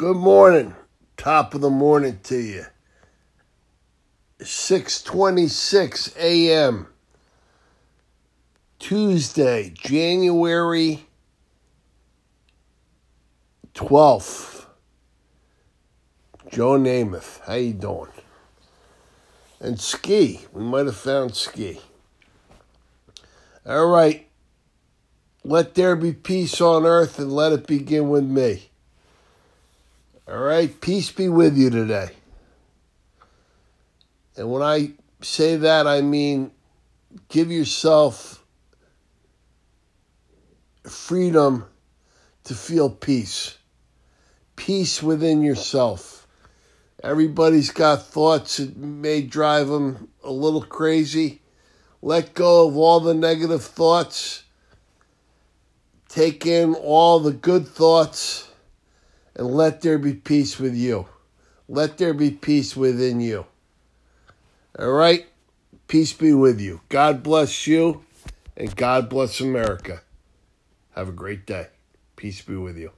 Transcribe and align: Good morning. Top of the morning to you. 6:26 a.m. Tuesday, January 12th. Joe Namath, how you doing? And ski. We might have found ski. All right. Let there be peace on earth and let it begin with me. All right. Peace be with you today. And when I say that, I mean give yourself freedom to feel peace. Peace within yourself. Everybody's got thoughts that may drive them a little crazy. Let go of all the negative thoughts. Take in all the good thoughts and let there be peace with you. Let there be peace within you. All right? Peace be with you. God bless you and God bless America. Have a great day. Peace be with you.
Good 0.00 0.16
morning. 0.16 0.74
Top 1.18 1.54
of 1.54 1.60
the 1.60 1.68
morning 1.68 2.20
to 2.22 2.38
you. 2.38 2.64
6:26 4.38 6.16
a.m. 6.16 6.86
Tuesday, 8.78 9.74
January 9.76 11.06
12th. 13.74 14.64
Joe 16.50 16.78
Namath, 16.78 17.40
how 17.42 17.56
you 17.56 17.74
doing? 17.74 18.08
And 19.60 19.78
ski. 19.78 20.46
We 20.54 20.62
might 20.62 20.86
have 20.86 20.96
found 20.96 21.36
ski. 21.36 21.78
All 23.66 23.88
right. 23.88 24.26
Let 25.44 25.74
there 25.74 25.94
be 25.94 26.14
peace 26.14 26.58
on 26.62 26.86
earth 26.86 27.18
and 27.18 27.30
let 27.30 27.52
it 27.52 27.66
begin 27.66 28.08
with 28.08 28.24
me. 28.24 28.69
All 30.30 30.38
right. 30.38 30.80
Peace 30.80 31.10
be 31.10 31.28
with 31.28 31.56
you 31.56 31.70
today. 31.70 32.10
And 34.36 34.48
when 34.48 34.62
I 34.62 34.92
say 35.22 35.56
that, 35.56 35.88
I 35.88 36.02
mean 36.02 36.52
give 37.28 37.50
yourself 37.50 38.44
freedom 40.84 41.64
to 42.44 42.54
feel 42.54 42.88
peace. 42.88 43.58
Peace 44.54 45.02
within 45.02 45.42
yourself. 45.42 46.28
Everybody's 47.02 47.72
got 47.72 48.06
thoughts 48.06 48.58
that 48.58 48.76
may 48.76 49.22
drive 49.22 49.66
them 49.66 50.10
a 50.22 50.30
little 50.30 50.62
crazy. 50.62 51.42
Let 52.02 52.34
go 52.34 52.68
of 52.68 52.76
all 52.76 53.00
the 53.00 53.14
negative 53.14 53.64
thoughts. 53.64 54.44
Take 56.08 56.46
in 56.46 56.74
all 56.74 57.18
the 57.18 57.32
good 57.32 57.66
thoughts 57.66 58.49
and 59.34 59.46
let 59.46 59.82
there 59.82 59.98
be 59.98 60.14
peace 60.14 60.58
with 60.58 60.74
you. 60.74 61.06
Let 61.68 61.98
there 61.98 62.14
be 62.14 62.30
peace 62.30 62.76
within 62.76 63.20
you. 63.20 63.46
All 64.78 64.92
right? 64.92 65.26
Peace 65.88 66.12
be 66.12 66.32
with 66.32 66.60
you. 66.60 66.80
God 66.88 67.22
bless 67.22 67.66
you 67.66 68.04
and 68.56 68.74
God 68.76 69.08
bless 69.08 69.40
America. 69.40 70.02
Have 70.94 71.08
a 71.08 71.12
great 71.12 71.46
day. 71.46 71.68
Peace 72.16 72.42
be 72.42 72.56
with 72.56 72.76
you. 72.76 72.92